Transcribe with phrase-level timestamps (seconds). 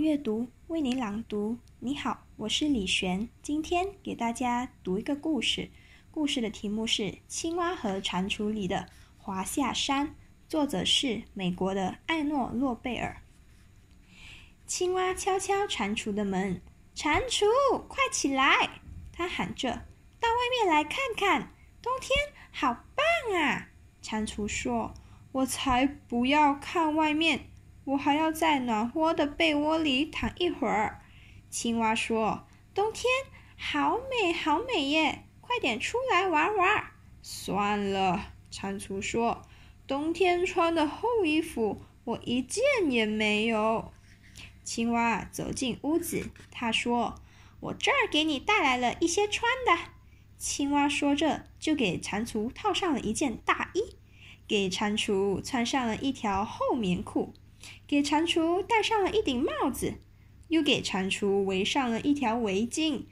[0.00, 1.58] 阅读为你朗读。
[1.78, 5.68] 你好，我是李璇，今天给大家读一个故事。
[6.10, 8.88] 故事的题目是《青蛙和蟾蜍》里的
[9.18, 10.14] 华夏山，
[10.48, 13.20] 作者是美国的艾诺诺贝尔。
[14.66, 16.62] 青蛙敲敲蟾蜍的门，
[16.94, 17.44] 蟾蜍，
[17.86, 18.80] 快起来！
[19.12, 19.70] 他喊着
[20.18, 22.16] ：“到外面来看看，冬天
[22.50, 23.68] 好棒啊！”
[24.00, 24.94] 蟾蜍说
[25.32, 27.48] ：“我才不要看外面。”
[27.84, 31.02] 我还要在暖和的被窝里躺一会儿。
[31.48, 33.04] 青蛙说：“冬天
[33.56, 35.24] 好美，好美耶！
[35.40, 36.84] 快点出来玩玩。”
[37.22, 39.42] 算了，蟾蜍说
[39.86, 43.92] ：“冬天穿的厚衣服我一件也没有。”
[44.62, 47.16] 青蛙走进屋子，他说
[47.58, 49.90] ：“我这儿给你带来了一些穿的。”
[50.38, 53.96] 青蛙说着，就给蟾蜍套上了一件大衣，
[54.46, 57.34] 给蟾蜍穿上了一条厚棉裤。
[57.86, 59.94] 给蟾蜍戴上了一顶帽子，
[60.48, 63.06] 又给蟾蜍围上了一条围巾。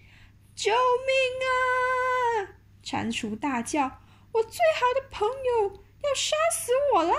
[0.54, 0.78] 救命
[1.46, 2.58] 啊！
[2.82, 4.00] 蟾蜍大叫
[4.32, 7.14] ：“我最好的朋友要杀死我啦！”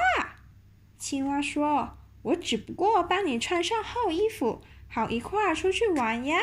[0.99, 6.41] 青蛙说：“我只不过帮你穿上厚衣服，好一块儿出去玩呀。”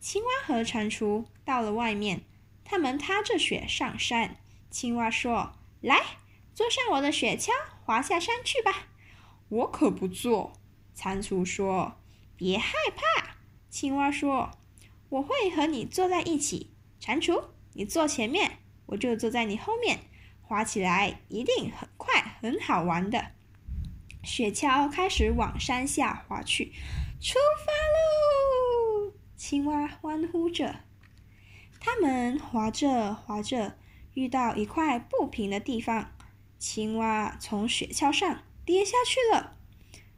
[0.00, 2.22] 青蛙和蟾蜍到了外面，
[2.64, 4.36] 他们踏着雪上山。
[4.70, 6.04] 青蛙说：“来，
[6.52, 7.50] 坐上我的雪橇，
[7.84, 8.86] 滑下山去吧。”
[9.48, 10.52] 我可不做，
[10.94, 11.96] 蟾蜍说
[12.36, 13.36] ：“别害怕。”
[13.70, 14.50] 青蛙说
[15.10, 20.00] ：“我会和你坐在一起。”蟾蜍，你坐前面，我就坐在你后面，
[20.42, 23.32] 滑起来一定很快，很好玩的。
[24.24, 26.72] 雪橇开始往山下滑去，
[27.20, 29.12] 出发喽！
[29.36, 30.80] 青蛙欢呼着。
[31.78, 33.78] 他们滑着滑着，
[34.14, 36.10] 遇到一块不平的地方，
[36.58, 38.42] 青蛙从雪橇上。
[38.66, 39.56] 跌下去了，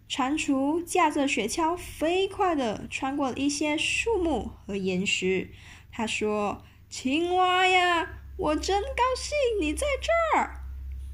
[0.08, 5.50] 蟾蜍驾着雪橇飞快地穿过了一些树木和岩石。
[5.92, 10.64] 他说：“青蛙呀，我真高兴你在这儿。”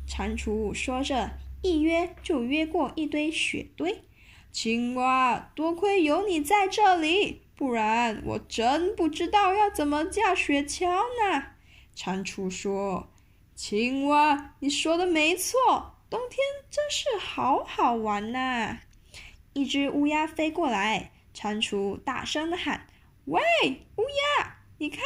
[0.06, 4.04] 蟾蜍说着，一跃就约过一堆雪堆。
[4.52, 11.46] 青蛙，多亏有你在这里，不然我真不知道要怎么驾雪橇呢。
[11.96, 13.08] 蟾蜍说
[13.56, 16.38] ：“青蛙，你说的没错。”冬天
[16.70, 18.78] 真是好好玩呐！
[19.52, 22.86] 一只乌鸦飞过来，蟾蜍大声的喊
[23.26, 23.42] ：“喂，
[23.96, 24.02] 乌
[24.38, 25.00] 鸦，你看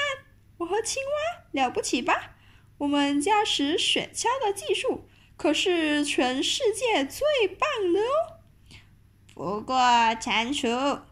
[0.58, 2.34] 我和青蛙了不起吧？
[2.78, 8.38] 我们驾驶雪橇的技术可是全世界最棒的哦！”
[9.34, 9.76] 不过，
[10.16, 11.02] 蟾蜍，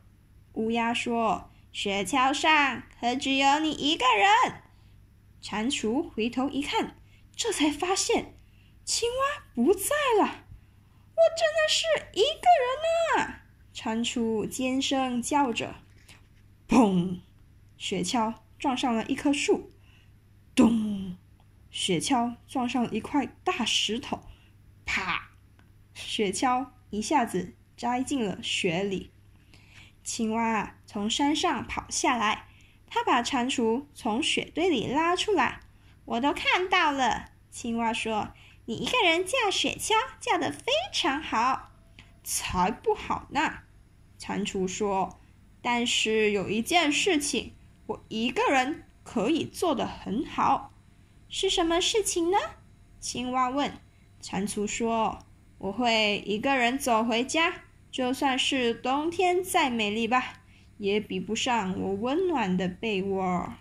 [0.54, 4.62] 乌鸦说：“雪橇上可只有你一个人。”
[5.40, 6.96] 蟾蜍回头一看，
[7.36, 8.34] 这才发现。
[8.86, 12.46] 青蛙不在了，我真的是一个
[13.18, 13.42] 人啊！
[13.74, 15.74] 蟾蜍尖声叫着，
[16.68, 17.18] 砰！
[17.76, 19.72] 雪橇撞上了一棵树，
[20.54, 21.16] 咚！
[21.68, 24.22] 雪橇撞上了一块大石头，
[24.84, 25.30] 啪！
[25.92, 29.10] 雪橇一下子栽进了雪里。
[30.04, 32.46] 青蛙啊从山上跑下来，
[32.86, 35.62] 它把蟾蜍从雪堆里拉出来。
[36.04, 38.32] 我都看到了，青蛙说。
[38.68, 41.70] 你一个人驾雪橇，驾得非常好。
[42.24, 43.60] 才不好呢，
[44.18, 45.20] 蟾蜍说。
[45.62, 47.52] 但是有一件事情，
[47.86, 50.72] 我一个人可以做得很好。
[51.28, 52.38] 是什么事情呢？
[52.98, 53.72] 青蛙问。
[54.20, 55.20] 蟾蜍说
[55.58, 57.62] ：“我会一个人走回家，
[57.92, 60.40] 就算是冬天再美丽吧，
[60.78, 63.54] 也比不上我温暖的被窝。”